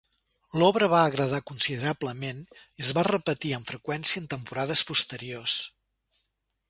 [0.59, 5.59] L'obra va agradar considerablement i es va repetir amb freqüència en temporades posteriors.